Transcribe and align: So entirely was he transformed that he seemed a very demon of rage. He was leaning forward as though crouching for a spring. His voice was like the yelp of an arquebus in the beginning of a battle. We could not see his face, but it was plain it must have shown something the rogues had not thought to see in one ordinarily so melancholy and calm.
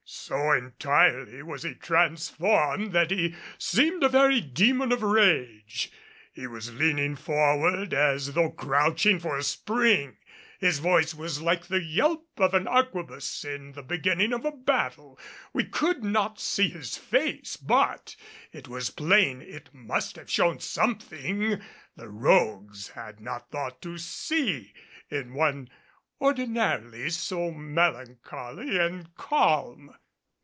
So 0.13 0.51
entirely 0.51 1.41
was 1.41 1.63
he 1.63 1.73
transformed 1.73 2.91
that 2.91 3.11
he 3.11 3.33
seemed 3.57 4.03
a 4.03 4.09
very 4.09 4.41
demon 4.41 4.91
of 4.91 5.03
rage. 5.03 5.89
He 6.33 6.47
was 6.47 6.73
leaning 6.73 7.15
forward 7.15 7.93
as 7.93 8.33
though 8.33 8.51
crouching 8.51 9.19
for 9.21 9.37
a 9.37 9.43
spring. 9.43 10.17
His 10.59 10.79
voice 10.79 11.13
was 11.15 11.41
like 11.41 11.67
the 11.67 11.81
yelp 11.81 12.27
of 12.37 12.53
an 12.53 12.67
arquebus 12.67 13.45
in 13.45 13.71
the 13.71 13.81
beginning 13.81 14.33
of 14.33 14.43
a 14.43 14.51
battle. 14.51 15.17
We 15.53 15.63
could 15.63 16.03
not 16.03 16.41
see 16.41 16.67
his 16.67 16.97
face, 16.97 17.55
but 17.55 18.17
it 18.51 18.67
was 18.67 18.89
plain 18.89 19.41
it 19.41 19.73
must 19.73 20.17
have 20.17 20.29
shown 20.29 20.59
something 20.59 21.61
the 21.95 22.09
rogues 22.09 22.89
had 22.89 23.21
not 23.21 23.49
thought 23.49 23.81
to 23.83 23.97
see 23.97 24.73
in 25.09 25.33
one 25.33 25.69
ordinarily 26.19 27.09
so 27.09 27.49
melancholy 27.49 28.77
and 28.77 29.15
calm. 29.15 29.91